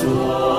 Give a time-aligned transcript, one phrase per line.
[0.00, 0.49] 希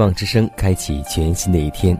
[0.00, 1.94] 望之声开启全新的一天，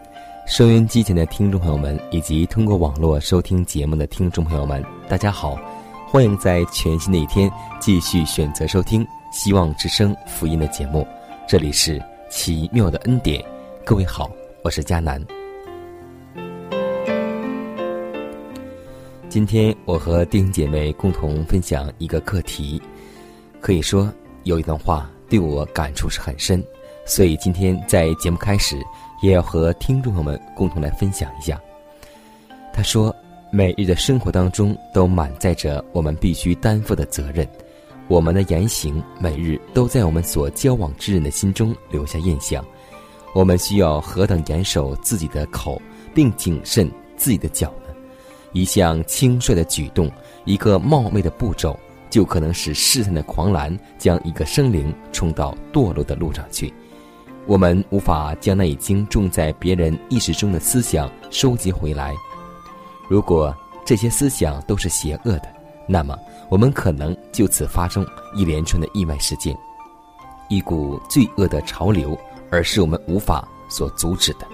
[0.47, 5.55] 收音机前的听众朋友们，以及通过网络收听节目的听众朋友们，大家好，
[6.07, 7.49] 欢迎在全新的一天
[7.79, 11.07] 继续选择收听希望之声福音的节目。
[11.47, 13.39] 这里是奇妙的恩典，
[13.85, 14.31] 各位好，
[14.63, 15.23] 我是佳楠。
[19.29, 22.81] 今天我和弟兄姐妹共同分享一个课题，
[23.59, 26.63] 可以说有一段话对我感触是很深。
[27.05, 28.79] 所以今天在节目开始，
[29.21, 31.59] 也要和听众朋友们共同来分享一下。
[32.73, 33.13] 他说
[33.51, 37.45] ：“每日的生活当中都满载着我们必须担负的责任，
[38.07, 42.63] 我们的言行每日都在我们所交往之人的心中留下印象。
[43.33, 45.81] 我们需要何等严守自己的口，
[46.13, 47.93] 并谨慎自己的脚呢？
[48.53, 50.09] 一项轻率的举动，
[50.45, 51.77] 一个冒昧的步骤，
[52.09, 56.73] 就可能使试探的狂澜将一个生灵冲到堕落的路上去。”
[57.47, 62.15] 我们无法将那已经种在别人意识中的思想收集回来。
[63.09, 63.53] 如果
[63.83, 65.47] 这些思想都是邪恶的，
[65.87, 66.17] 那么
[66.49, 69.57] 我们可能就此发生一连串的意外事件，
[70.49, 72.17] 一股罪恶的潮流，
[72.49, 74.45] 而是我们无法所阻止的。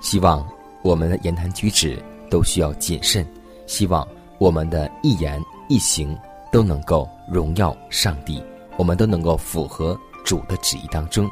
[0.00, 0.46] 希望
[0.82, 3.26] 我们的言谈举止都需要谨慎，
[3.66, 4.06] 希望
[4.38, 6.16] 我们的一言一行
[6.52, 8.42] 都能够荣耀上帝，
[8.78, 11.28] 我们都能够符合主的旨意当中。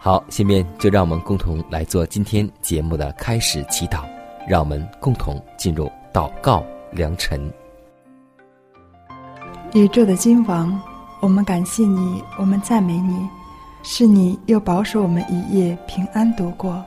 [0.00, 4.04] 好，下面就让我们共同来做今天节目的开始祈祷。
[4.48, 7.52] 让我们共同进入祷告良辰。
[9.74, 10.80] 宇宙的君王，
[11.20, 13.28] 我们感谢你，我们赞美你，
[13.82, 16.82] 是你又保守我们一夜平安度过，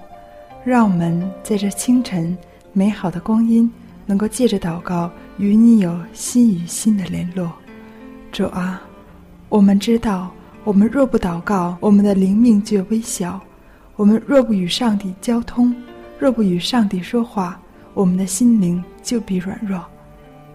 [0.63, 2.35] 让我们在这清晨
[2.73, 3.71] 美好的光阴，
[4.07, 7.51] 能够借着祷告与你有心与心的联络。
[8.31, 8.81] 主啊，
[9.49, 10.31] 我们知道。
[10.63, 13.39] 我们若不祷告，我们的灵命就微小；
[13.95, 15.75] 我们若不与上帝交通，
[16.19, 17.59] 若不与上帝说话，
[17.95, 19.83] 我们的心灵就必软弱。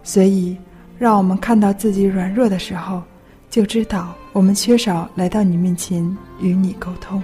[0.05, 0.56] 所以，
[0.97, 3.03] 让我们看到自己软弱的时候，
[3.50, 7.21] 就知道我们缺少来到你面前与你沟通。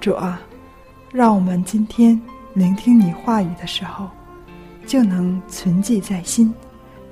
[0.00, 0.40] 主啊，
[1.12, 2.18] 让我们今天
[2.54, 4.08] 聆听你话语的时候，
[4.86, 6.54] 就能存记在心，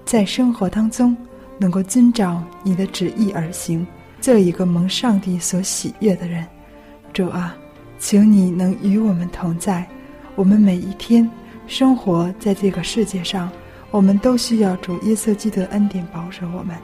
[0.05, 1.17] 在生活当中
[1.59, 3.84] 能够遵照你的旨意而行。
[4.21, 6.47] 做一个蒙上帝所喜悦的人，
[7.12, 7.56] 主啊，
[7.99, 9.87] 请你能与我们同在。
[10.34, 11.29] 我们每一天
[11.67, 13.51] 生活在这个世界上，
[13.91, 16.77] 我们都需要主耶稣基督的恩典保守我们。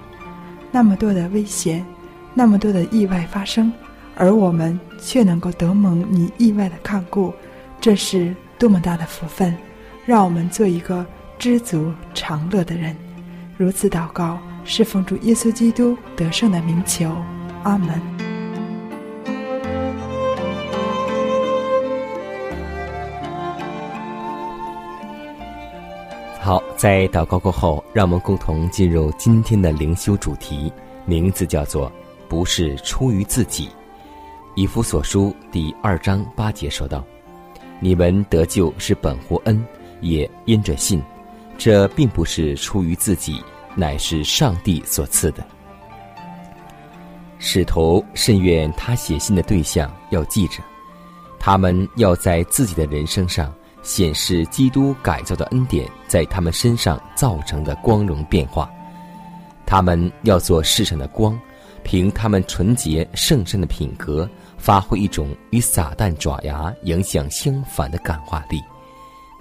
[0.70, 1.84] 那么多的危险，
[2.34, 3.72] 那么多的意外发生，
[4.16, 7.32] 而我们却能够得蒙你意外的看顾，
[7.80, 9.54] 这是多么大的福分！
[10.06, 11.04] 让我们做一个
[11.38, 12.96] 知足常乐的人。
[13.56, 14.38] 如此祷告。
[14.64, 17.14] 是奉主耶稣基督得胜的名求，
[17.62, 18.00] 阿门。
[26.40, 30.72] 好，在祷告过后，让我们共同进入今天的灵修主题，
[31.06, 31.90] 名字叫做
[32.28, 33.68] “不是出于自己”。
[34.54, 37.02] 以弗所书第二章八节说道
[37.80, 39.64] ：“你们得救是本乎恩，
[40.00, 41.02] 也因着信，
[41.56, 43.42] 这并不是出于自己。”
[43.74, 45.44] 乃是上帝所赐的。
[47.38, 50.62] 使徒甚愿他写信的对象要记着，
[51.38, 58.70] 他们要在自己的人生上显示基督改造的恩典在他们身上造成的光荣变化。
[59.66, 61.38] 他们要做世上的光，
[61.82, 68.58] 凭他们纯洁圣善的品格，发挥一种与撒旦爪牙影响相反的感化力。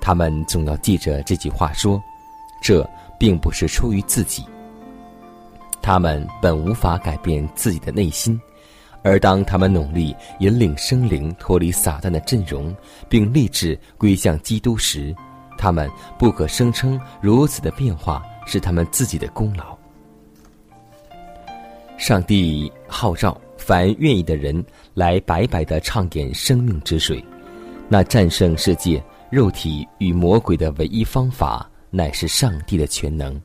[0.02, 2.02] 他们总要记着这句话说
[2.62, 2.86] ：“这
[3.24, 4.44] 并不是出于自己。”
[5.82, 8.38] 他们本无法改变自己的内心，
[9.02, 12.76] 而当他们努力引领生灵脱离撒旦的阵容，
[13.08, 15.16] 并立志归向基督时，
[15.58, 15.90] 他们
[16.20, 19.78] 不可声称如此的变化是他们自己的功劳。
[21.98, 24.62] 上帝号召凡愿意的人
[24.94, 27.24] 来白白的畅饮生命之水，
[27.88, 33.40] 那战胜世界、肉体与魔鬼的唯一方法，乃是上帝的全能。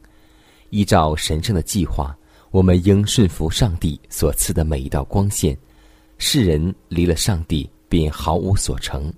[0.71, 2.17] 依照神圣的计划，
[2.51, 5.57] 我们应顺服上帝所赐的每一道光线。
[6.17, 9.13] 世人离了上帝，便毫无所成；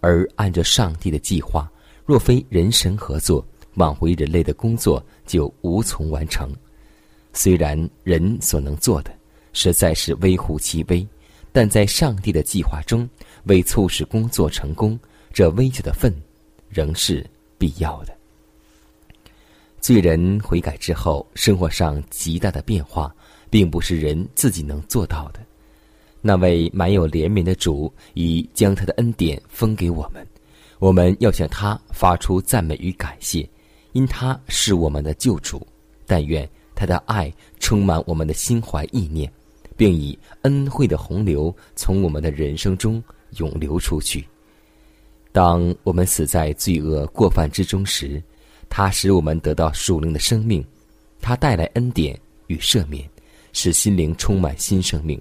[0.00, 1.70] 而按照上帝的计划，
[2.04, 6.52] 若非人神合作，挽回人类的工作就无从完成。
[7.32, 9.14] 虽然人所能做的
[9.52, 11.06] 实在是微乎其微，
[11.52, 13.08] 但在上帝的计划中，
[13.44, 14.98] 为促使工作成功，
[15.32, 16.14] 这微小的份
[16.68, 17.24] 仍是
[17.58, 18.15] 必要的。
[19.86, 23.14] 罪人悔改之后，生活上极大的变化，
[23.48, 25.38] 并不是人自己能做到的。
[26.20, 30.26] 那位满有怜悯的主已将他的恩典分给我们，
[30.80, 33.48] 我们要向他发出赞美与感谢，
[33.92, 35.64] 因他是我们的救主。
[36.04, 36.48] 但愿。
[36.74, 39.32] 他的爱充满我们的心怀意念，
[39.76, 43.00] 并以恩惠的洪流从我们的人生中
[43.36, 44.26] 涌流出去。
[45.30, 48.20] 当我们死在罪恶过犯之中时，
[48.68, 50.64] 他使我们得到属灵的生命，
[51.20, 53.08] 他带来恩典与赦免，
[53.52, 55.20] 使心灵充满新生命。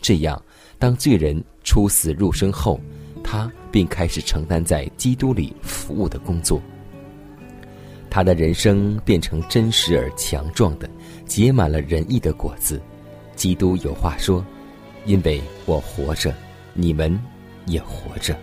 [0.00, 0.40] 这样，
[0.78, 2.80] 当罪人出死入生后，
[3.22, 6.60] 他便开始承担在基督里服务的工作。
[8.10, 10.90] 他的人生变成真实而强壮的，
[11.24, 12.80] 结满了仁义的果子。
[13.34, 14.44] 基督有话说
[15.06, 16.34] ：“因为我活着，
[16.74, 17.18] 你们
[17.66, 18.36] 也活着。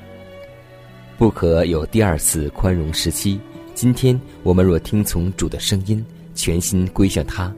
[1.18, 3.40] 不可有第二次宽容时期。
[3.80, 6.06] 今天我们若听从主的声音，
[6.36, 7.50] 全心归向他，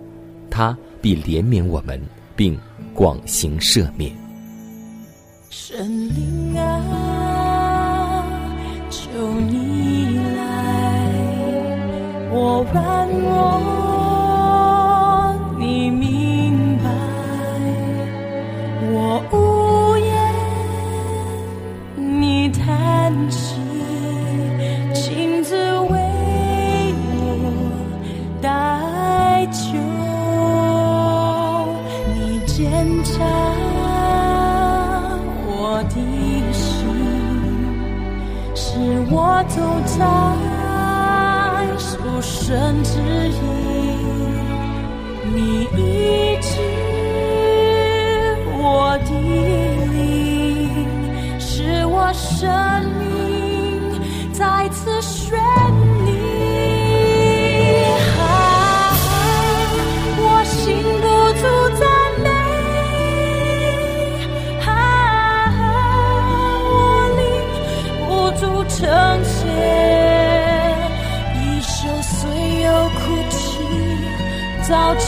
[0.52, 2.00] 他必怜悯我们，
[2.36, 2.56] 并
[2.94, 4.16] 广行赦免。”
[5.50, 8.24] 神灵啊，
[8.92, 9.10] 求
[9.50, 11.10] 你来。
[12.30, 13.91] 我软弱，
[39.42, 39.58] 我走
[39.98, 40.02] 在。
[42.22, 43.00] 神之
[43.30, 43.40] 意，
[45.34, 45.68] 你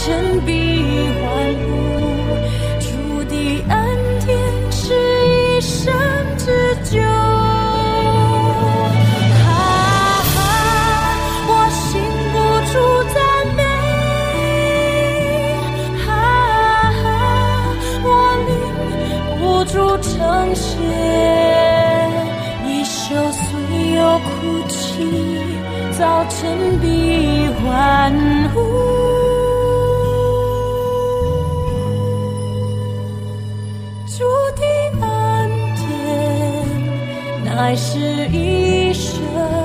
[0.03, 0.11] 早晨
[0.45, 1.23] 必欢
[1.63, 1.71] 呼，
[2.81, 3.33] 主的
[3.69, 3.79] 恩
[4.25, 4.35] 典
[4.69, 4.83] 是
[5.29, 5.93] 一生
[6.37, 6.45] 之
[6.91, 6.99] 久。
[9.39, 9.47] 哈
[10.35, 10.35] 哈，
[11.47, 11.81] 我心
[12.33, 12.35] 不
[12.73, 12.75] 住
[13.13, 13.17] 赞
[13.55, 13.63] 美，
[16.05, 16.05] 哈
[17.01, 17.05] 哈，
[18.03, 18.05] 我
[18.49, 18.51] 灵
[19.39, 19.41] 不
[19.71, 20.11] 住称
[20.53, 20.67] 谢，
[22.67, 23.41] 一宿虽
[23.93, 24.27] 有哭
[24.67, 24.83] 泣，
[25.97, 26.35] 早晨
[26.81, 28.11] 必欢
[28.53, 29.22] 呼。
[37.57, 39.62] 爱是一生。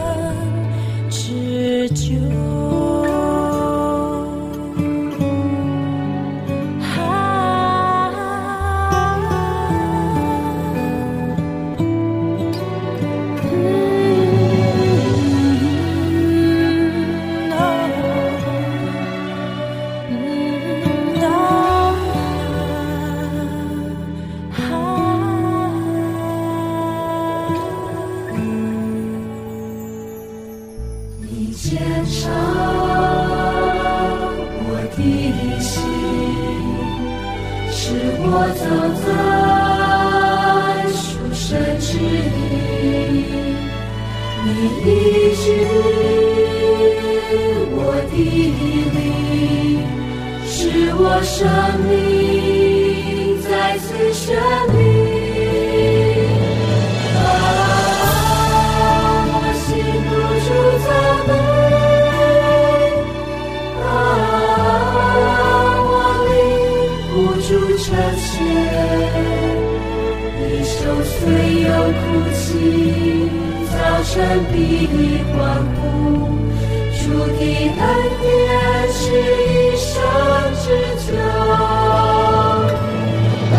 [51.00, 51.46] 我生
[51.88, 52.48] 命。
[53.98, 54.26] 的生
[54.72, 54.78] 命。
[57.16, 57.26] 啊，
[59.34, 59.66] 我心
[60.08, 60.10] 不
[60.44, 60.48] 住
[60.84, 60.88] 赞
[61.26, 61.30] 美，
[63.82, 63.86] 啊，
[65.84, 65.92] 我
[66.28, 66.30] 灵
[67.10, 67.48] 不住
[67.78, 68.28] 称谢。
[70.40, 71.16] 一生虽
[71.62, 72.02] 有哭
[72.34, 72.46] 泣，
[73.72, 74.08] 早晨
[74.52, 74.56] 必
[75.32, 75.36] 欢
[75.76, 75.78] 呼。
[77.36, 77.86] 的恩
[78.20, 78.26] 典
[78.92, 79.92] 是一生
[80.62, 80.66] 之
[81.06, 81.08] 久。
[83.52, 83.58] 啊，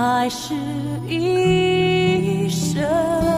[0.00, 0.54] 爱是
[1.06, 3.29] 一生。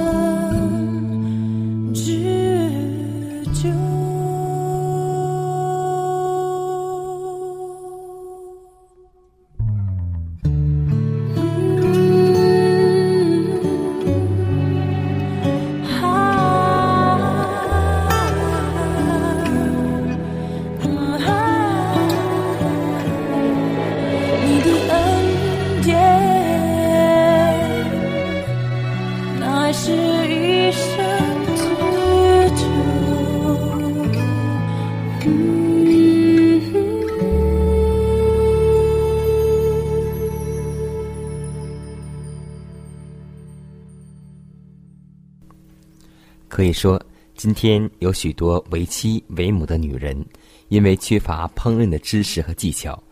[47.43, 50.25] 今天有许多为妻为母的女人，
[50.69, 53.03] 因为缺乏烹饪的知识和技巧，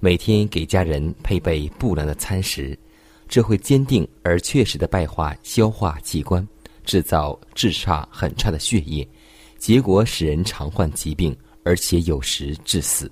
[0.00, 2.76] 每天给家人配备不良的餐食，
[3.28, 6.44] 这会坚定而确实的败坏消化器官，
[6.84, 9.08] 制造质差很差的血液，
[9.58, 11.32] 结果使人常患疾病，
[11.62, 13.08] 而且有时致死。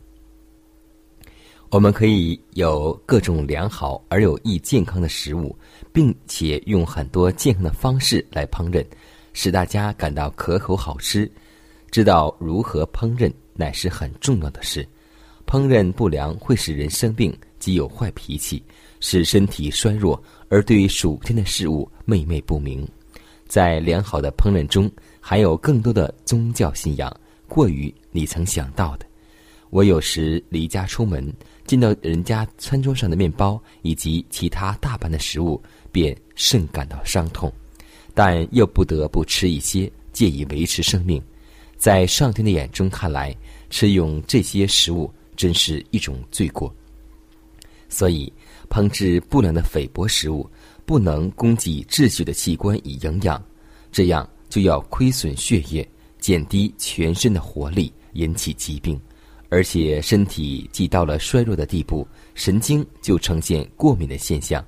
[1.70, 5.56] 我们可以有各种良好而有益健康的食物，
[5.92, 8.85] 并且用很多健康的方式来烹饪，
[9.36, 11.30] 使大家感到可口好吃。
[11.90, 14.86] 知道如何烹饪乃是很重要的事。
[15.46, 18.64] 烹饪不良会使人生病及有坏脾气，
[18.98, 22.88] 使身体衰弱，而对于属天的事物昧昧不明。
[23.46, 24.90] 在良好的烹饪中，
[25.20, 27.14] 含有更多的宗教信仰，
[27.46, 29.04] 过于你曾想到的。
[29.68, 31.30] 我有时离家出门，
[31.66, 35.62] 见到人家餐桌上的面包以及其他大半的食物，
[35.92, 37.52] 便甚感到伤痛，
[38.16, 41.23] 但又不得不吃一些，借以维持生命。
[41.76, 43.37] 在上天的眼中看来，
[43.68, 46.75] 吃用这些食物真是一种罪过。
[47.90, 48.32] 所以，
[48.70, 50.49] 烹制不良的菲薄食物，
[50.87, 53.44] 不能供给秩序的器官以营养，
[53.92, 55.87] 这样就要亏损血液，
[56.18, 58.99] 减低全身的活力，引起疾病。
[59.50, 64.64] 而且身体既到了衰弱的地步，神经就呈现过敏的现象，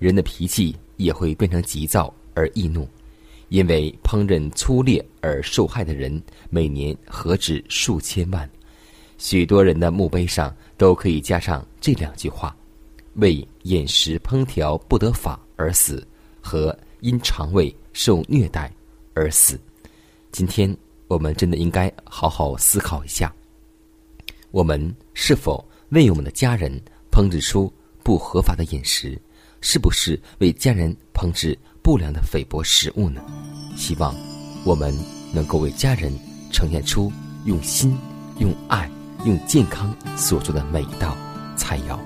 [0.00, 2.88] 人的脾气也会变成急躁而易怒。
[3.48, 8.48] 因为烹饪粗劣而受害的人，每年何止数千万。
[9.16, 12.54] 许多人的墓碑上都可以加上这两句话
[13.16, 16.06] ：“为饮食烹调不得法而死”
[16.42, 18.70] 和“因肠胃受虐待
[19.14, 19.58] 而死”。
[20.30, 20.76] 今天
[21.06, 23.34] 我们真的应该好好思考一下。
[24.50, 26.70] 我们是否为我们的家人
[27.10, 29.18] 烹制出不合法的饮食？
[29.62, 33.18] 是不是为家人烹制不良的菲薄食物呢？
[33.74, 34.14] 希望
[34.62, 34.94] 我们
[35.32, 36.12] 能够为家人
[36.52, 37.10] 呈现出
[37.46, 37.96] 用心、
[38.40, 38.90] 用爱、
[39.24, 41.16] 用健康所做的每一道
[41.56, 41.98] 菜肴。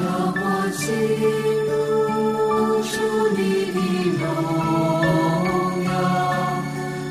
[0.00, 0.40] 让我
[0.78, 0.82] 进
[1.68, 1.70] 入
[2.82, 2.92] 主
[3.36, 3.78] 你的
[4.18, 4.24] 荣
[5.84, 5.88] 耀，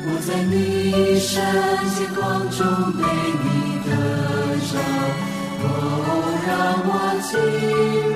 [0.06, 0.52] 我在你
[1.20, 1.30] 圣
[1.94, 2.18] 洁光
[2.50, 2.58] 中
[2.94, 3.00] 被
[3.44, 3.46] 你
[3.86, 3.88] 得
[4.66, 4.72] 着，
[5.62, 5.64] 哦，
[6.46, 6.50] 让
[6.84, 6.90] 我
[7.30, 8.09] 进。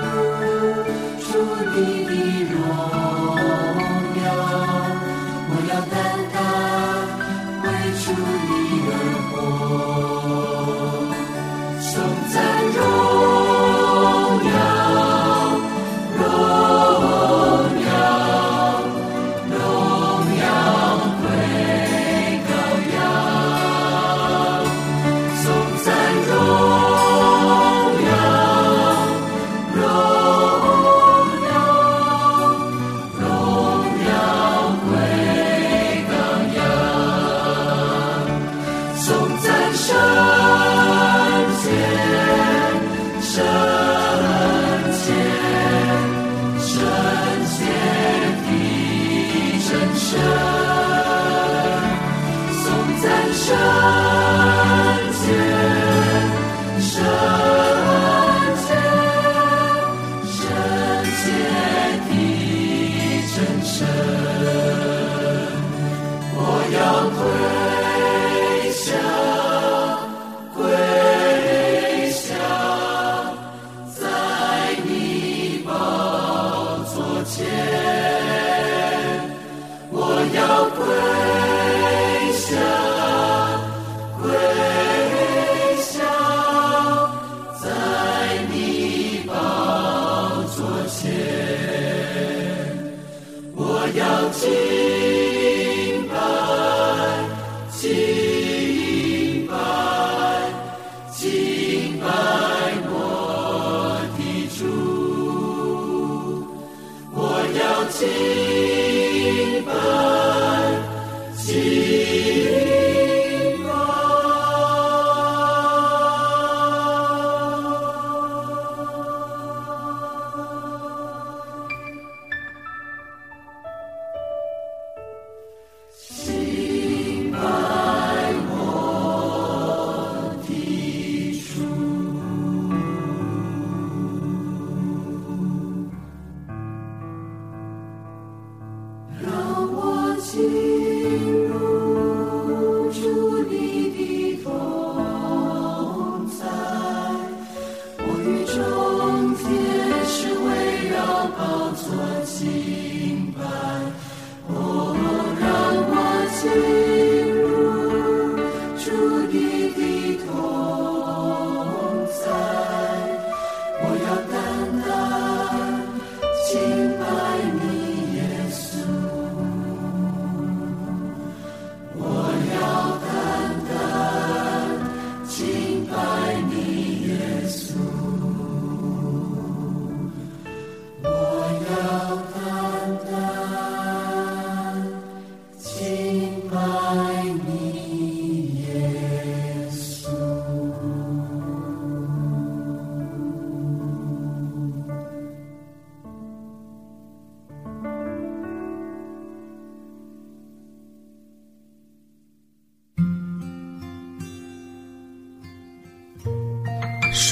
[94.26, 94.73] 我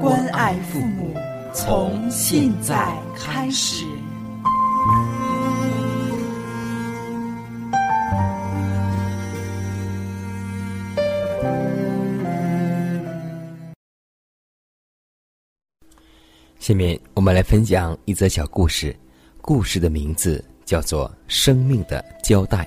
[0.00, 1.14] 关爱父母，
[1.52, 3.84] 从现在开始。
[16.58, 18.94] 下面我们来分享一则小故事，
[19.40, 20.44] 故事的名字。
[20.64, 22.66] 叫做生命的交代。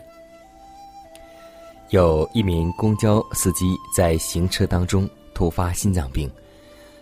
[1.89, 6.29] 有一名公交司机在行车当中突发心脏病，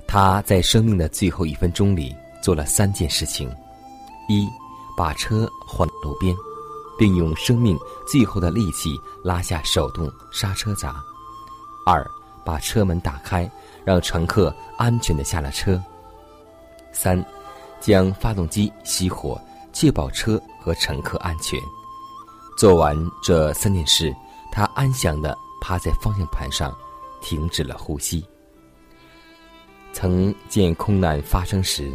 [0.07, 3.49] 他在生命的最后一分钟里做了三件事情：
[4.27, 4.47] 一，
[4.95, 6.35] 把车换路边，
[6.97, 10.93] 并用生命最后的力气拉下手动刹车闸；
[11.85, 12.05] 二，
[12.45, 13.49] 把车门打开，
[13.83, 15.77] 让乘客安全的下了车；
[16.91, 17.23] 三，
[17.79, 19.39] 将发动机熄火。
[19.77, 21.59] 确保车和乘客安全。
[22.57, 24.15] 做完这三件事，
[24.49, 26.73] 他安详地趴在方向盘上，
[27.19, 28.25] 停止了呼吸。
[29.95, 31.89] 曾见空难发生时，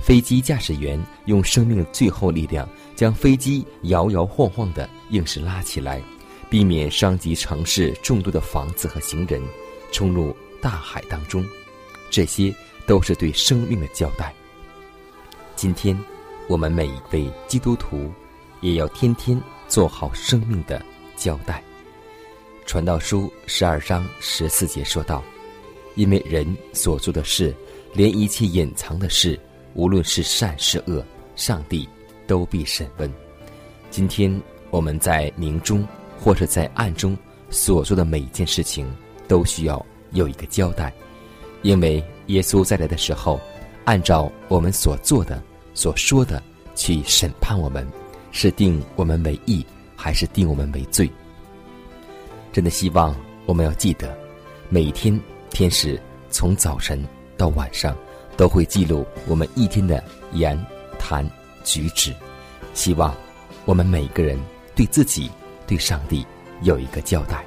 [0.00, 6.00] 飞机驾驶员用生命最后力量将飞机摇摇晃晃地硬是拉起来，
[6.48, 9.42] 避免伤及城市众多的房子和行人，
[9.90, 10.32] 冲入
[10.62, 11.44] 大海当中。
[12.08, 12.54] 这些
[12.86, 14.32] 都是对生命的交代。
[15.56, 15.98] 今天。
[16.48, 18.12] 我们每一位基督徒，
[18.60, 20.84] 也要天天做好生命的
[21.16, 21.62] 交代。
[22.66, 25.22] 传道书十二章十四节说道
[26.00, 27.54] ：“因为人所做的事，
[27.92, 29.38] 连一切隐藏的事，
[29.74, 31.04] 无论是善是恶，
[31.36, 31.86] 上帝
[32.26, 33.12] 都必审问。”
[33.90, 35.86] 今天我们在明中
[36.18, 37.14] 或者在暗中
[37.50, 38.90] 所做的每一件事情，
[39.28, 40.90] 都需要有一个交代，
[41.60, 43.38] 因为耶稣再来的时候，
[43.84, 45.42] 按照我们所做的。
[45.74, 46.42] 所说的，
[46.74, 47.86] 去审判我们，
[48.32, 51.10] 是定我们为义，还是定我们为罪？
[52.54, 54.18] 真的希望我们要记得，
[54.70, 55.18] 每天
[55.50, 57.04] 天使从早晨
[57.36, 57.96] 到晚上，
[58.36, 60.58] 都会记录我们一天的言
[60.98, 61.28] 谈
[61.64, 62.14] 举止。
[62.72, 63.14] 希望
[63.64, 64.38] 我们每个人
[64.74, 65.30] 对自己、
[65.66, 66.24] 对上帝
[66.62, 67.44] 有一个交代。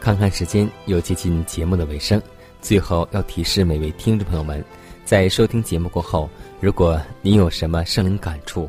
[0.00, 2.20] 看看时间，又接近节目的尾声。
[2.60, 4.62] 最后要提示每位听众朋友们，
[5.04, 6.28] 在收听节目过后，
[6.60, 8.68] 如果您有什么生灵感触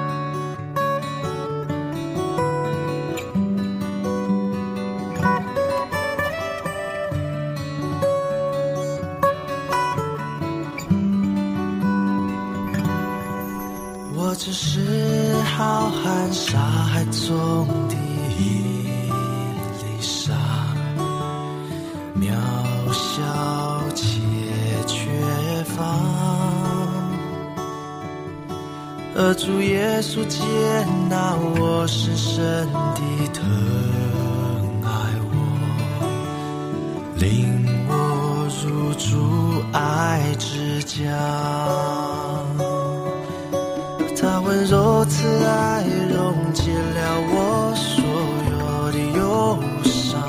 [14.31, 14.79] 我只是
[15.57, 17.95] 浩瀚沙海中的
[18.39, 18.87] 一
[19.83, 20.33] 粒沙，
[22.15, 22.31] 渺
[22.93, 23.21] 小
[23.93, 24.21] 且
[24.87, 24.95] 缺
[25.65, 25.83] 乏。
[29.17, 30.39] 而主耶稣接
[31.09, 33.01] 纳我深深的
[33.33, 33.43] 疼
[34.81, 34.87] 爱
[35.27, 35.35] 我，
[37.17, 42.00] 领我入主爱之家。
[44.51, 45.81] 温柔慈爱
[46.13, 48.03] 溶解了我所
[48.51, 50.19] 有的忧伤，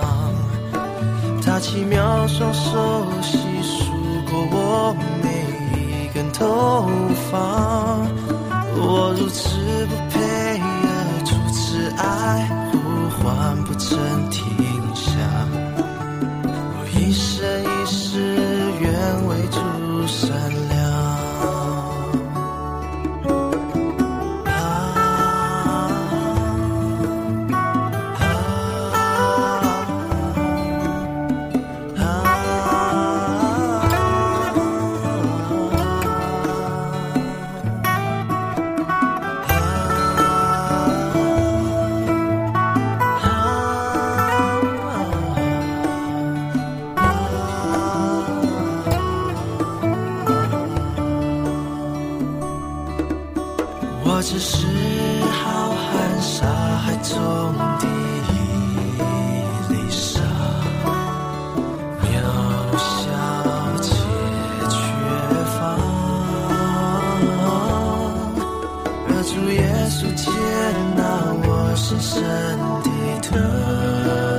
[1.44, 3.90] 他奇妙双手细数
[4.30, 5.26] 过我每
[5.76, 6.86] 一根头
[7.32, 7.98] 发。
[8.76, 10.86] 我如此不配，而
[11.24, 12.78] 主此爱呼
[13.24, 13.98] 唤不曾
[69.22, 70.30] 主耶稣接
[70.96, 72.22] 纳我深深
[72.82, 74.31] 的疼。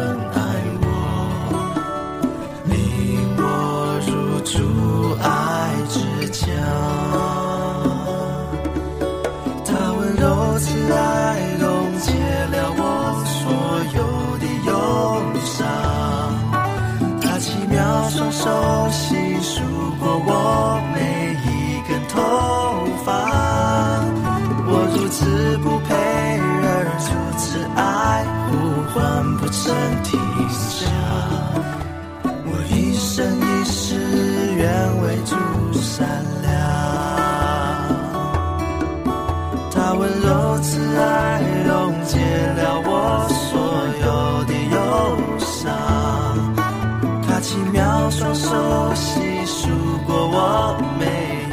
[48.95, 49.69] 细数
[50.05, 51.05] 过我每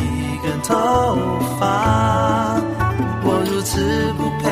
[0.02, 0.74] 一根头
[1.58, 2.60] 发，
[3.22, 4.48] 我如此不配，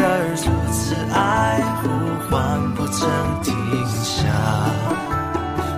[0.00, 0.06] 而
[0.36, 1.88] 如此爱，呼
[2.30, 2.30] 唤
[2.74, 3.08] 不曾
[3.42, 3.52] 停
[4.02, 4.22] 下。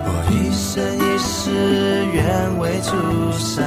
[0.05, 2.91] 我一生一世，愿为朱
[3.37, 3.63] 砂。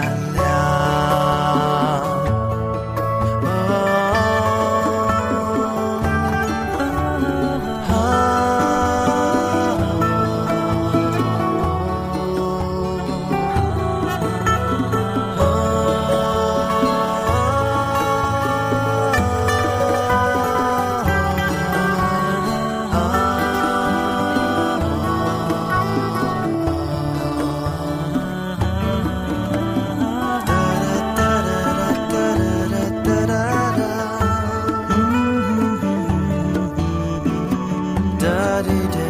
[38.63, 39.08] body day.